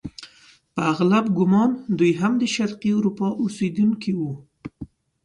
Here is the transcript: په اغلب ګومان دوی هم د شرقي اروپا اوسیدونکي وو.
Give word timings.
په 0.73 0.81
اغلب 0.93 1.25
ګومان 1.37 1.71
دوی 1.97 2.11
هم 2.21 2.33
د 2.41 2.43
شرقي 2.55 2.91
اروپا 2.97 3.27
اوسیدونکي 3.41 4.11
وو. 4.15 4.33